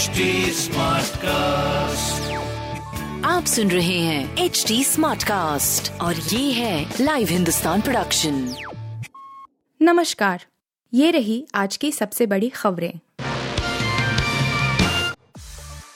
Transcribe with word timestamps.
HD 0.00 0.20
cast 1.16 2.32
आप 3.26 3.44
सुन 3.44 3.70
रहे 3.70 3.98
हैं 3.98 4.36
एच 4.36 4.64
डी 4.68 4.84
स्मार्ट 4.84 5.22
कास्ट 5.22 6.00
और 6.00 6.14
ये 6.14 6.52
है 6.52 6.94
लाइव 7.00 7.28
हिंदुस्तान 7.28 7.80
प्रोडक्शन 7.80 8.54
नमस्कार 9.82 10.44
ये 10.94 11.10
रही 11.10 11.46
आज 11.54 11.76
की 11.76 11.92
सबसे 11.92 12.26
बड़ी 12.26 12.48
खबरें। 12.48 12.92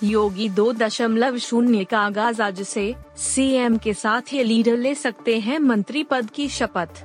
योगी 0.02 0.48
दो 0.48 0.72
दशमलव 0.72 1.38
शून्य 1.38 1.84
का 1.84 1.98
आगाज़ 1.98 2.42
आज 2.42 2.62
से 2.62 2.94
सीएम 3.16 3.78
के 3.78 3.94
साथ 3.94 4.22
ये 4.32 4.44
लीडर 4.44 4.76
ले 4.76 4.94
सकते 4.94 5.38
हैं 5.38 5.58
मंत्री 5.58 6.04
पद 6.04 6.30
की 6.30 6.48
शपथ। 6.48 7.02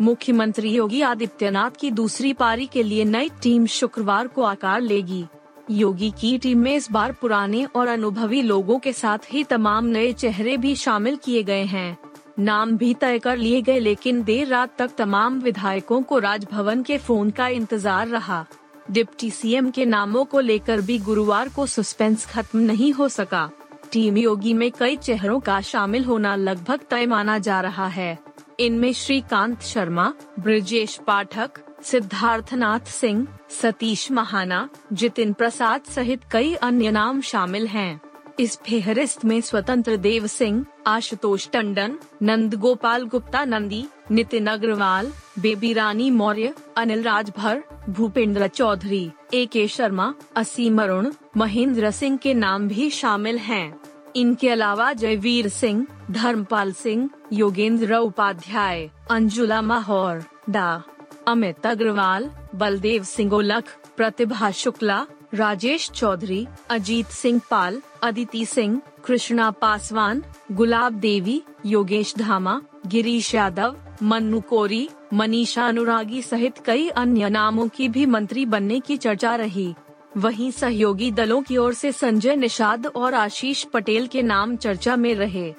मुख्यमंत्री 0.00 0.70
योगी 0.70 1.02
आदित्यनाथ 1.02 1.70
की 1.80 1.90
दूसरी 1.90 2.32
पारी 2.32 2.66
के 2.66 2.82
लिए 2.82 3.04
नई 3.04 3.28
टीम 3.42 3.66
शुक्रवार 3.66 4.26
को 4.26 4.42
आकार 4.42 4.80
लेगी। 4.80 5.24
योगी 5.70 6.10
की 6.10 6.36
टीम 6.38 6.58
में 6.58 6.74
इस 6.76 6.90
बार 6.90 7.12
पुराने 7.12 7.64
और 7.64 7.88
अनुभवी 7.88 8.40
लोगों 8.42 8.78
के 8.78 8.92
साथ 8.92 9.18
ही 9.30 9.44
तमाम 9.44 9.84
नए 9.84 10.12
चेहरे 10.12 10.56
भी 10.56 10.74
शामिल 10.76 11.16
किए 11.16 11.42
गए 11.42 11.64
हैं। 11.64 11.96
नाम 12.38 12.76
भी 12.76 12.92
तय 12.94 13.18
कर 13.18 13.36
लिए 13.36 13.62
गए, 13.62 13.78
लेकिन 13.78 14.22
देर 14.24 14.46
रात 14.48 14.76
तक 14.78 14.90
तमाम 14.98 15.40
विधायकों 15.40 16.02
को 16.02 16.18
राजभवन 16.18 16.82
के 16.82 16.98
फ़ोन 16.98 17.30
का 17.30 17.48
इंतज़ार 17.48 18.08
रहा। 18.08 18.44
डिप्टी 18.90 19.30
सीएम 19.30 19.70
के 19.70 19.84
नामों 19.84 20.24
को 20.24 20.40
लेकर 20.40 20.80
भी 20.80 20.98
गुरुवार 20.98 21.48
को 21.48 21.66
सस्पेंस 21.66 22.26
खत्म 22.26 22.58
नहीं 22.58 22.92
हो 22.92 23.08
सका। 23.08 23.50
टीम 23.92 24.16
योगी 24.16 24.52
में 24.54 24.70
कई 24.70 24.96
चेहरों 24.96 25.40
का 25.40 25.60
शामिल 25.60 26.04
होना 26.04 26.34
लगभग 26.36 26.80
तय 26.90 27.06
माना 27.06 27.38
जा 27.38 27.60
रहा 27.60 27.86
है। 27.86 28.18
इनमें 28.60 28.92
श्रीकांत 28.92 29.62
शर्मा, 29.62 30.12
ब्रजेश 30.40 31.00
पाठक 31.06 31.50
सिद्धार्थनाथ 31.84 32.80
सिंह, 32.80 33.26
सतीश 33.50 34.10
महाना, 34.10 34.68
जितिन 34.92 35.32
प्रसाद 35.32 35.82
सहित 35.82 36.20
कई 36.30 36.54
अन्य 36.54 36.90
नाम 36.90 37.20
शामिल 37.20 37.66
हैं 37.66 38.00
इस 38.40 38.56
फेहरिस्त 38.56 39.24
में 39.24 39.40
स्वतंत्र 39.40 39.96
देव 39.96 40.26
सिंह, 40.26 40.66
आशुतोष 40.86 41.48
टंडन, 41.48 41.98
नंद 42.22 42.54
गोपाल 42.54 43.04
गुप्ता 43.04 43.44
नंदी, 43.44 43.86
नितिन 44.10 44.46
अग्रवाल, 44.46 45.12
बेबी 45.38 45.72
रानी 45.72 46.10
मौर्य, 46.10 46.54
अनिल 46.76 47.02
राजभर, 47.02 47.62
भूपेंद्र 47.88 48.46
चौधरी 48.46 49.10
ए 49.34 49.46
के 49.46 49.68
शर्मा, 49.68 50.14
असीम 50.36 50.82
अरुण, 50.82 51.12
महेंद्र 51.36 51.90
सिंह 51.90 52.16
के 52.16 52.34
नाम 52.34 52.68
भी 52.68 52.90
शामिल 52.90 53.38
हैं। 53.38 53.80
इनके 54.16 54.48
अलावा 54.48 54.92
जयवीर 54.92 55.48
सिंह, 55.48 55.86
धर्मपाल 56.10 56.72
सिंह, 56.72 57.10
योगेंद्र 57.32 57.94
उपाध्याय, 57.94 58.90
अंजुला 59.10 59.62
माहौर, 59.62 60.24
डा 60.50 60.82
अमित 61.26 61.66
अग्रवाल, 61.66 62.30
बलदेव 62.54 63.04
सिंह 63.04 63.32
ओलख 63.32 63.76
प्रतिभा 63.96 64.50
शुक्ला, 64.50 65.06
राजेश 65.34 65.90
चौधरी, 65.90 66.46
अजीत 66.70 67.06
सिंह 67.06 67.40
पाल, 67.50 67.80
अदिति 68.02 68.44
सिंह, 68.46 68.80
कृष्णा 69.04 69.50
पासवान, 69.50 70.22
गुलाब 70.52 70.92
देवी, 70.92 71.42
योगेश 71.66 72.14
धामा, 72.16 72.60
गिरीश 72.86 73.34
यादव, 73.34 73.76
मन्नू 74.02 74.40
कोरी, 74.40 74.88
मनीषा 75.14 75.66
अनुरागी 75.68 76.22
सहित 76.22 76.58
कई 76.58 76.88
अन्य 76.88 77.28
नामों 77.28 77.68
की 77.68 77.88
भी 77.88 78.06
मंत्री 78.06 78.46
बनने 78.46 78.80
की 78.80 78.96
चर्चा 78.96 79.34
रही। 79.36 79.74
वहीं 80.16 80.50
सहयोगी 80.50 81.10
दलों 81.10 81.42
की 81.42 81.56
ओर 81.56 81.74
से 81.74 81.92
संजय 81.92 82.36
निषाद 82.36 82.86
और 82.86 83.14
आशीष 83.14 83.64
पटेल 83.64 84.06
के 84.06 84.22
नाम 84.22 84.56
चर्चा 84.56 84.96
में 84.96 85.14
रहे। 85.14 85.54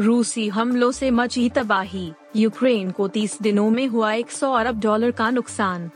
रूसी 0.00 0.48
हमलों 0.48 0.92
से 0.92 1.10
मची 1.10 1.48
तबाही। 1.48 2.12
यूक्रेन 2.36 2.90
को 2.90 3.08
30 3.08 3.38
दिनों 3.42 3.70
में 3.70 3.86
हुआ 3.86 4.12
100 4.12 4.52
अरब 4.52 4.80
डॉलर 4.80 5.10
का 5.10 5.30
नुकसान। 5.30 5.90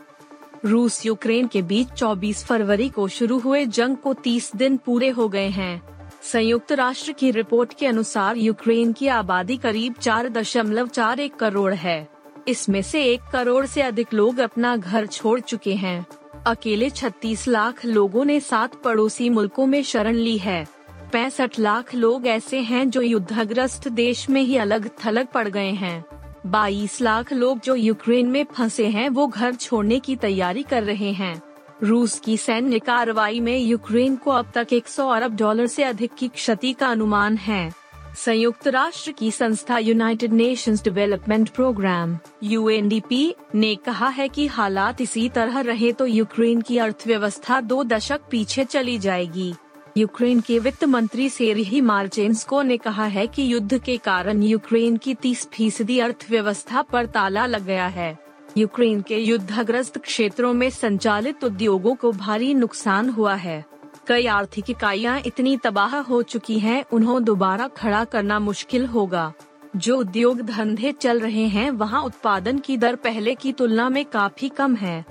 रूस 0.64 1.06
यूक्रेन 1.06 1.46
के 1.46 1.62
बीच 1.62 1.88
24 1.88 2.44
फरवरी 2.44 2.88
को 2.88 3.08
शुरू 3.08 3.38
हुए 3.38 3.66
जंग 3.66 3.96
को 3.96 4.14
30 4.14 4.50
दिन 4.56 4.76
पूरे 4.76 5.08
हो 5.08 5.28
गए 5.28 5.48
हैं। 5.48 5.82
संयुक्त 6.22 6.72
राष्ट्र 6.72 7.12
की 7.12 7.30
रिपोर्ट 7.30 7.74
के 7.74 7.86
अनुसार 7.86 8.36
यूक्रेन 8.36 8.92
की 8.92 9.06
आबादी 9.06 9.56
करीब 9.56 9.94
चार 9.94 10.28
दशमलव 10.28 10.88
चार 10.88 11.20
एक 11.20 11.36
करोड़ 11.36 11.74
है। 11.74 12.08
इसमें 12.48 12.82
से 12.82 13.04
एक 13.04 13.20
करोड़ 13.32 13.66
से 13.66 13.82
अधिक 13.82 14.14
लोग 14.14 14.38
अपना 14.38 14.76
घर 14.76 15.06
छोड़ 15.06 15.40
चुके 15.40 15.74
हैं। 15.74 16.06
अकेले 16.46 16.90
36 16.90 17.48
लाख 17.48 17.84
लोगों 17.84 18.24
ने 18.24 18.40
सात 18.40 18.82
पड़ोसी 18.82 19.30
मुल्कों 19.30 19.66
में 19.66 19.82
शरण 19.82 20.14
ली 20.14 20.38
है। 20.38 20.77
पैंसठ 21.12 21.58
लाख 21.58 21.94
लोग 21.94 22.26
ऐसे 22.26 22.60
हैं 22.60 22.90
जो 22.90 23.00
युद्धग्रस्त 23.00 23.88
देश 23.88 24.30
में 24.30 24.42
ही 24.42 24.56
अलग 24.56 24.90
थलग 25.06 25.26
पड़ 25.26 25.48
गए 25.48 25.70
हैं। 25.70 26.04
22 26.46 27.00
लाख 27.00 27.32
लोग 27.32 27.60
जो 27.60 27.74
यूक्रेन 27.74 28.26
में 28.26 28.44
फंसे 28.44 28.86
हैं, 28.86 29.08
वो 29.08 29.26
घर 29.26 29.54
छोड़ने 29.54 30.00
की 30.00 30.16
तैयारी 30.16 30.62
कर 30.62 30.82
रहे 30.82 31.12
हैं। 31.12 31.42
रूस 31.82 32.20
की 32.20 32.36
सैन्य 32.36 32.78
कार्रवाई 32.78 33.40
में 33.40 33.58
यूक्रेन 33.58 34.16
को 34.16 34.30
अब 34.30 34.46
तक 34.54 34.66
100 34.72 35.08
अरब 35.08 35.36
डॉलर 35.36 35.66
से 35.66 35.82
अधिक 35.82 36.10
की 36.18 36.28
क्षति 36.28 36.72
का 36.72 36.88
अनुमान 36.88 37.36
है। 37.36 37.72
संयुक्त 38.16 38.68
राष्ट्र 38.68 39.12
की 39.12 39.30
संस्था 39.30 39.78
United 39.78 40.32
Nations 40.32 40.84
Development 40.84 41.48
Programme 41.48 42.18
UNDP 42.44 43.32
ने 43.54 43.74
कहा 43.74 44.08
है 44.08 44.28
कि 44.28 44.46
हालात 44.46 45.00
इसी 45.00 45.28
तरह 45.28 45.60
रहे 45.60 45.92
तो 45.92 46.06
यूक्रेन 46.06 46.60
की 46.60 46.78
अर्थव्यवस्था 46.78 47.60
दो 47.60 47.84
दशक 47.84 48.20
पीछे 48.30 48.64
चली 48.64 48.98
जाएगी। 48.98 49.54
यूक्रेन 49.96 50.40
के 50.40 50.58
वित्त 50.58 50.84
मंत्री 50.84 51.28
सेरिही 51.28 51.80
मार्चेंस्को 51.80 52.62
ने 52.62 52.76
कहा 52.76 53.04
है 53.04 53.26
कि 53.26 53.52
युद्ध 53.52 53.78
के 53.78 53.96
कारण 53.96 54.42
यूक्रेन 54.42 54.96
की 54.96 55.14
30 55.14 55.48
फ़ीसदी 55.52 55.98
अर्थव्यवस्था 55.98 56.82
पर 56.82 57.06
ताला 57.06 57.46
लग 57.46 57.64
गया 57.64 57.86
है। 57.86 58.18
यूक्रेन 58.56 59.02
के 59.02 59.18
युद्धग्रस्त 59.18 59.98
क्षेत्रों 59.98 60.52
में 60.52 60.70
संचालित 60.70 61.44
उद्योगों 61.44 61.94
को 61.94 62.12
भारी 62.12 62.54
नुकसान 62.54 63.08
हुआ 63.08 63.34
है। 63.34 63.64
कई 64.06 64.26
आर्थिक 64.26 64.70
इकाइयाँ 64.70 65.20
इतनी 65.26 65.56
तबाह 65.56 65.98
हो 65.98 66.22
चुकी 66.22 66.58
हैं, 66.58 66.84
उन्हें 66.92 67.24
दोबारा 67.24 67.68
खड़ा 67.68 68.04
करना 68.04 68.38
मुश्किल 68.38 68.86
होगा। 68.86 69.32
जो 69.76 69.96
उद्योग 69.96 70.40
धंधे 70.40 70.92
चल 70.92 71.20
रहे 71.20 71.46
हैं 71.46 71.70
वहाँ 71.70 72.02
उत्पादन 72.02 72.58
की 72.58 72.76
दर 72.76 72.96
पहले 72.96 73.34
की 73.34 73.52
तुलना 73.52 73.88
में 73.88 74.04
काफ़ी 74.04 74.48
कम 74.48 74.74
है। 74.74 75.04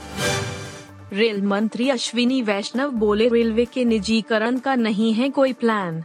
रेल 1.14 1.42
मंत्री 1.42 1.90
अश्विनी 1.90 2.42
वैष्णव 2.42 2.92
बोले, 2.92 3.28
रेलवे 3.28 3.66
के 3.66 3.84
निजीकरण 3.86 4.58
का 4.58 4.76
नहीं 4.76 5.14
है 5.14 5.30
कोई 5.30 5.54
प्लान 5.54 6.04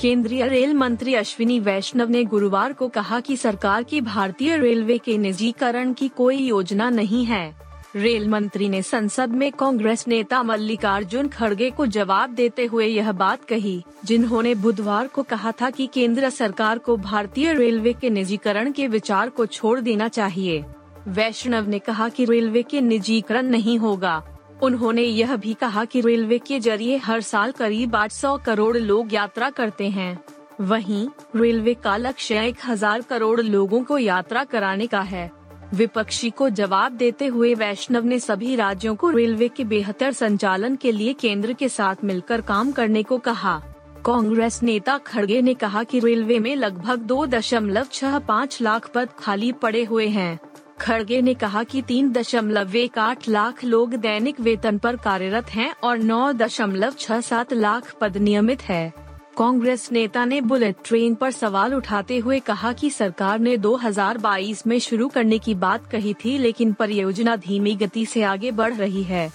केंद्रीय 0.00 0.46
रेल 0.48 0.74
मंत्री 0.74 1.14
अश्विनी 1.14 1.58
वैष्णव 1.60 2.08
ने 2.08 2.24
गुरुवार 2.24 2.72
को 2.72 2.88
कहा 2.88 3.20
कि 3.20 3.36
सरकार 3.36 3.82
की 3.82 4.00
भारतीय 4.00 4.56
रेलवे 4.56 4.98
के 4.98 5.18
निजीकरण 5.18 5.92
की 5.92 6.08
कोई 6.08 6.36
योजना 6.36 6.90
नहीं 6.90 7.24
है। 7.24 7.54
रेल 7.96 8.28
मंत्री 8.28 8.68
ने 8.68 8.82
संसद 8.82 9.30
में 9.30 9.52
कांग्रेस 9.52 10.08
नेता 10.08 10.42
मल्लिकार्जुन 10.42 11.28
खड़गे 11.28 11.70
को 11.70 11.86
जवाब 11.86 12.30
देते 12.30 12.64
हुए 12.64 12.86
यह 12.86 13.12
बात 13.12 13.44
कही, 13.44 13.82
जिन्होंने 14.04 14.54
बुधवार 14.54 15.06
को 15.06 15.22
कहा 15.22 15.52
था 15.52 15.70
कि 15.70 15.86
केंद्र 15.86 16.30
सरकार 16.30 16.78
को 16.78 16.96
भारतीय 16.96 17.52
रेलवे 17.52 17.92
के 17.92 18.10
निजीकरण 18.10 18.72
के 18.72 18.88
विचार 18.88 19.28
को 19.28 19.46
छोड़ 19.46 19.80
देना 19.80 20.08
चाहिए। 20.08 20.64
वैष्णव 21.08 21.68
ने 21.68 21.78
कहा 21.78 22.08
कि 22.08 22.24
रेलवे 22.24 22.62
के 22.62 22.80
निजीकरण 22.80 23.46
नहीं 23.46 23.78
होगा। 23.78 24.22
उन्होंने 24.62 25.02
यह 25.02 25.36
भी 25.36 25.54
कहा 25.54 25.84
कि 25.84 26.00
रेलवे 26.00 26.38
के 26.38 26.60
ज़रिए 26.60 26.96
हर 26.96 27.20
साल 27.20 27.52
करीब 27.52 27.96
800 27.96 28.36
करोड़ 28.38 28.76
लोग 28.76 29.14
यात्रा 29.14 29.50
करते 29.50 29.88
हैं। 29.88 30.18
वहीं, 30.60 31.08
रेलवे 31.36 31.74
का 31.74 31.96
लक्ष्य 31.96 32.46
एक 32.46 32.58
हज़ार 32.66 33.02
करोड़ 33.02 33.40
लोगों 33.40 33.82
को 33.84 33.98
यात्रा 33.98 34.44
कराने 34.44 34.86
का 34.86 35.00
है। 35.00 35.30
विपक्षी 35.74 36.30
को 36.30 36.48
जवाब 36.50 36.92
देते 36.92 37.26
हुए 37.26 37.54
वैष्णव 37.54 38.04
ने 38.04 38.18
सभी 38.18 38.56
राज्यों 38.56 38.94
को 38.94 39.10
रेलवे 39.10 39.48
के 39.48 39.64
बेहतर 39.64 40.12
संचालन 40.12 40.76
के 40.76 40.92
लिए 40.92 41.12
केंद्र 41.12 41.52
के 41.52 41.68
साथ 41.68 42.04
मिलकर 42.04 42.40
काम 42.40 42.72
करने 42.72 43.02
को 43.02 43.18
कहा। 43.18 43.60
कांग्रेस 44.06 44.62
नेता 44.62 44.96
खड़गे 44.98 45.42
ने 45.42 45.54
कहा 45.54 45.82
कि 45.82 46.00
रेलवे 46.00 46.38
में 46.38 46.54
लगभग 46.56 47.02
दो 47.02 47.24
दशमलव 47.26 47.86
छह 47.92 48.18
पाँच 48.18 48.60
लाख 48.62 48.90
पद 48.94 49.08
खाली 49.18 49.52
पड़े 49.52 49.84
हुए 49.84 50.06
हैं। 50.08 50.38
खड़गे 50.80 51.22
ने 51.22 51.34
कहा 51.34 51.62
कि 51.62 51.82
तीन 51.82 52.12
दशमलव 52.12 52.76
एक 52.76 52.98
आठ 52.98 53.28
लाख 53.28 53.64
लोग 53.64 53.94
दैनिक 53.94 54.40
वेतन 54.40 54.78
पर 54.78 54.96
कार्यरत 54.96 55.50
हैं 55.50 55.74
और 55.84 55.98
नौ 55.98 56.32
दशमलव 56.32 56.94
छह 56.98 57.20
सात 57.20 57.52
लाख 57.52 57.94
पद 58.00 58.16
नियमित 58.16 58.62
है। 58.62 58.92
कांग्रेस 59.38 59.92
नेता 59.92 60.24
ने 60.24 60.40
बुलेट 60.40 60.76
ट्रेन 60.84 61.14
पर 61.14 61.30
सवाल 61.30 61.74
उठाते 61.74 62.18
हुए 62.18 62.40
कहा 62.40 62.72
कि 62.72 62.90
सरकार 62.90 63.38
ने 63.38 63.56
2022 63.56 64.66
में 64.66 64.78
शुरू 64.78 65.08
करने 65.08 65.38
की 65.38 65.54
बात 65.54 65.90
कही 65.90 66.14
थी, 66.14 66.38
लेकिन 66.38 66.72
परियोजना 66.72 67.36
धीमी 67.36 67.74
गति 67.74 68.06
से 68.06 68.22
आगे 68.22 68.50
बढ़ 68.50 68.74
रही 68.74 69.02
है। 69.02 69.32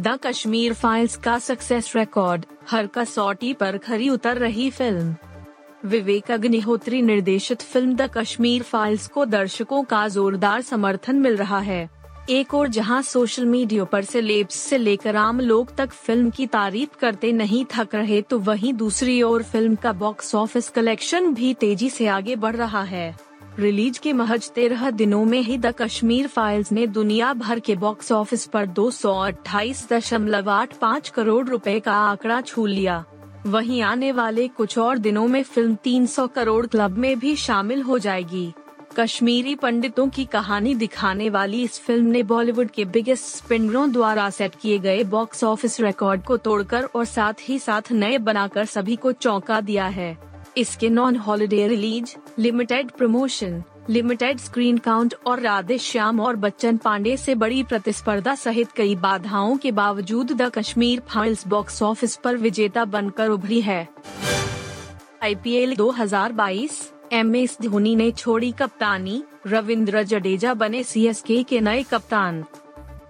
द 0.00 0.18
कश्मीर 0.22 0.72
फाइल्स 0.72 1.16
का 1.16 1.38
सक्सेस 1.38 1.92
रिकॉर्ड, 1.96 2.44
हर 2.70 2.86
कसौटी 2.86 3.52
पर 3.52 3.78
खरी 3.78 4.08
उतर 4.08 4.36
रही 4.36 4.70
फ़िल्म। 4.70 5.14
विवेक 5.86 6.30
अग्निहोत्री 6.30 7.02
निर्देशित 7.02 7.62
फ़िल्म 7.62 7.94
द 7.96 8.10
कश्मीर 8.16 8.62
फाइल्स 8.62 9.08
को 9.08 9.24
दर्शकों 9.24 9.82
का 9.84 10.08
जोरदार 10.08 10.60
समर्थन 10.60 11.16
मिल 11.16 11.36
रहा 11.36 11.58
है। 11.58 11.90
एक 12.30 12.54
और 12.54 12.68
जहाँ 12.68 13.02
सोशल 13.02 13.44
मीडिया 13.44 13.84
पर 13.84 14.04
से 14.04 14.20
लेब्स 14.20 14.54
से 14.54 14.78
लेकर 14.78 15.16
आम 15.16 15.40
लोग 15.40 15.74
तक 15.76 15.90
फ़िल्म 15.90 16.30
की 16.30 16.46
तारीफ़ 16.46 16.96
करते 17.00 17.32
नहीं 17.32 17.64
थक 17.74 17.94
रहे 17.94 18.22
तो 18.22 18.38
वहीं 18.38 18.74
दूसरी 18.74 19.22
ओर 19.22 19.42
फ़िल्म 19.42 19.74
का 19.74 19.92
बॉक्स 19.92 20.34
ऑफ़िस 20.34 20.68
कलेक्शन 20.68 21.34
भी 21.34 21.54
तेज़ी 21.54 21.90
से 21.90 22.06
आगे 22.06 22.36
बढ़ 22.36 22.56
रहा 22.56 22.82
है। 22.82 23.16
रिलीज़ 23.58 24.00
के 24.00 24.12
महज 24.12 24.50
तेरह 24.50 24.90
दिनों 24.90 25.24
में 25.24 25.40
ही 25.40 25.58
द 25.58 25.66
कश्मीर 25.66 26.26
फाइल्स 26.26 26.72
ने 26.72 26.86
दुनिया 26.86 27.32
भर 27.32 27.60
के 27.60 27.76
बॉक्स 27.76 28.12
ऑफ़िस 28.12 28.46
पर 28.46 28.66
दो 28.66 28.90
करोड़ 31.10 31.48
रुपए 31.48 31.80
का 31.80 31.92
आंकड़ा 31.92 32.40
छू 32.40 32.66
लिया। 32.66 33.04
वहीं 33.46 33.80
आने 33.82 34.10
वाले 34.12 34.46
कुछ 34.48 34.76
और 34.78 34.98
दिनों 34.98 35.26
में 35.28 35.42
फ़िल्म 35.42 35.74
300 35.84 36.26
करोड़ 36.28 36.66
क्लब 36.66 36.96
में 36.98 37.18
भी 37.18 37.34
शामिल 37.36 37.82
हो 37.82 37.98
जाएगी। 37.98 38.52
कश्मीरी 38.96 39.54
पंडितों 39.54 40.08
की 40.08 40.24
कहानी 40.24 40.74
दिखाने 40.74 41.28
वाली 41.30 41.62
इस 41.62 41.78
फ़िल्म 41.80 42.06
ने 42.06 42.22
बॉलीवुड 42.22 42.70
के 42.70 42.84
बिगेस्ट 42.84 43.24
स्पिनरों 43.24 43.90
द्वारा 43.92 44.30
सेट 44.30 44.54
किए 44.54 44.78
गए 44.78 45.04
बॉक्स 45.04 45.44
ऑफ़िस 45.44 45.80
रिकॉर्ड 45.80 46.22
को 46.22 46.36
तोड़कर 46.36 46.84
और 46.84 47.04
साथ 47.04 47.48
ही 47.48 47.58
साथ 47.58 47.92
नए 47.92 48.18
बनाकर 48.18 48.64
सभी 48.64 48.96
को 48.96 49.12
चौंका 49.12 49.60
दिया 49.60 49.86
है। 49.88 50.16
इसके 50.56 50.88
non 50.88 51.16
holiday 51.16 51.66
release 51.68 52.16
limited 52.38 52.90
promotion 52.90 53.62
limited 53.90 54.38
screen 54.38 54.78
count 54.78 55.14
और 55.26 55.40
राधे 55.40 55.78
श्याम 55.78 56.20
और 56.20 56.36
बच्चन 56.36 56.76
पांडे 56.76 57.16
से 57.16 57.34
बड़ी 57.34 57.62
प्रतिस्पर्धा 57.62 58.34
सहित 58.34 58.72
कई 58.72 58.94
बाधाओं 58.94 59.56
के 59.56 59.72
बावजूद 59.72 60.32
the 60.32 60.50
Kashmir 60.54 61.00
Files 61.08 61.46
box 61.48 61.82
office 61.82 62.16
पर 62.16 62.36
विजेता 62.36 62.84
बनकर 62.84 63.28
उभरी 63.28 63.60
है। 63.60 63.88
आईपीएल 65.22 65.76
2022 65.76 66.80
एम 67.12 67.36
एस 67.36 67.56
धोनी 67.62 67.96
ने 67.96 68.10
छोड़ी 68.10 68.50
कप्तानी, 68.52 69.22
रविंद्र 69.46 70.02
जडेजा 70.02 70.54
बने 70.54 70.82
सीएसके 70.82 71.42
के 71.42 71.60
नए 71.60 71.82
कप्तान। 71.82 72.44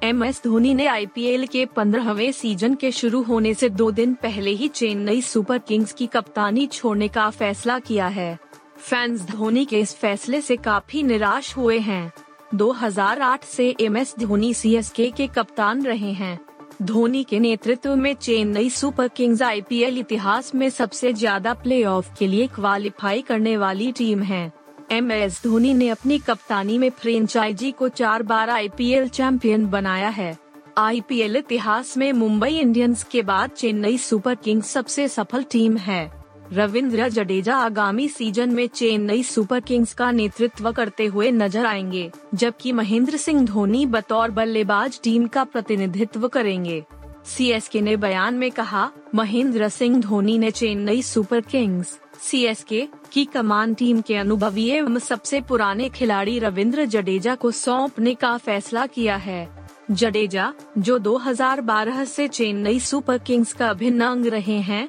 एम 0.03 0.25
एस 0.25 0.43
धोनी 0.44 0.75
ने 0.75 0.87
आईपीएल 0.87 1.47
के 1.47 1.67
पंद्रहवे 1.67 2.32
सीज़न 2.32 2.75
के 2.75 2.91
शुरू 2.93 3.23
होने 3.23 3.55
से 3.55 3.69
दो 3.69 3.91
दिन 3.91 4.15
पहले 4.15 4.50
ही 4.50 4.69
चेन्नई 4.69 5.23
सुपर 5.23 5.59
किंग्स 5.59 5.93
की 5.93 6.06
कप्तानी 6.06 6.67
छोड़ने 6.67 7.09
का 7.09 7.31
फैसला 7.31 7.79
किया 7.79 8.06
है। 8.06 8.44
फैंस 8.84 9.20
धोनी 9.22 9.64
के 9.64 9.78
इस 9.81 9.94
फैसले 9.96 10.40
से 10.40 10.56
काफ़ी 10.56 11.02
निराश 11.02 11.56
हुए 11.56 11.78
हैं। 11.78 12.12
2008 12.54 13.44
से 13.44 13.69
एम 13.81 13.96
एस 13.96 14.14
धोनी 14.20 14.52
सीएसके 14.54 15.10
के 15.10 15.26
कप्तान 15.26 15.82
रहे 15.82 16.10
हैं। 16.12 16.38
धोनी 16.82 17.22
के 17.25 17.38
नेतृत्व 17.40 17.94
में 17.96 18.12
चेन्नई 18.14 18.69
सुपर 18.70 19.08
किंग्स 19.08 19.42
आईपीएल 19.42 19.98
इतिहास 19.98 20.54
में 20.54 20.69
सबसे 20.70 21.12
ज़्यादा 21.12 21.54
प्लेऑफ 21.54 22.12
के 22.19 22.26
लिए 22.26 22.46
क्वालिफाई 22.46 23.22
करने 23.22 23.56
वाली 23.56 23.90
टीम 23.92 24.22
है। 24.22 24.52
एम 24.92 25.12
एस 25.12 25.40
धोनी 25.44 25.72
ने 25.75 25.88
अपनी 25.88 26.19
कप्तानी 26.19 26.76
में 26.78 26.88
फ्रेंचाइजी 26.90 27.70
को 27.70 27.88
चार 27.90 28.22
बार 28.22 28.50
आईपीएल 28.50 29.08
चैंपियन 29.08 29.66
बनाया 29.66 30.08
है। 30.08 30.37
आईपीएल 30.78 31.37
इतिहास 31.37 31.96
में 31.96 32.12
मुंबई 32.12 32.50
इंडियंस 32.50 33.04
के 33.04 33.22
बाद 33.22 33.50
चेन्नई 33.50 33.98
सुपर 33.98 34.34
किंग्स 34.34 34.70
सबसे 34.70 35.08
सफल 35.08 35.42
टीम 35.42 35.76
है। 35.76 36.24
रविंद्र 36.52 37.08
जडेजा 37.08 37.56
आगामी 37.56 38.08
सीज़न 38.08 38.50
में 38.50 38.67
चेन्नई 38.67 39.23
सुपर 39.23 39.61
किंग्स 39.61 39.94
का 39.94 40.11
नेतृत्व 40.11 40.73
करते 40.73 41.06
हुए 41.06 41.31
नज़र 41.31 41.67
आएँगे, 41.67 42.11
जबकि 42.35 42.73
महेंद्र 42.73 43.17
सिंह 43.17 43.44
धोनी 43.44 43.87
बतौर 43.87 44.31
बल्लेबाज 44.31 45.00
टीम 45.05 45.26
का 45.26 45.44
प्रतिनिधित्व 45.44 46.29
करेंगे। 46.29 46.85
सीएसके 47.25 47.81
ने 47.81 47.96
बयान 47.96 48.35
में 48.35 48.50
कहा, 48.50 48.91
महेंद्र 49.14 49.69
सिंह 49.69 50.00
धोनी 50.00 50.38
ने 50.38 50.50
चेन्नई 50.50 51.02
सुपर 51.02 51.41
किंग्स, 51.41 51.99
सीएसके 52.20 52.88
की 53.12 53.25
कमान 53.25 53.75
टीम 53.75 54.00
के 54.00 54.17
अनुभवी 54.17 54.69
एवं 54.69 54.99
सबसे 54.99 55.40
पुराने 55.40 55.88
खिलाड़ी 55.88 56.38
रविंद्र 56.38 56.85
जडेजा 56.85 57.35
को 57.35 57.50
सौंपने 57.50 58.14
का 58.14 58.37
फैसला 58.37 58.87
किया 58.87 59.17
है। 59.17 59.49
जडेजा, 59.90 60.52
जो 60.79 60.99
2012 60.99 62.05
से 62.05 62.29
चेन्नई 62.29 62.79
सुपर 62.81 63.19
किंग्स 63.19 63.52
का 63.52 63.69
अभिन्न 63.69 64.00
अंग 64.00 64.26
रहे 64.26 64.58
हैं 64.58 64.88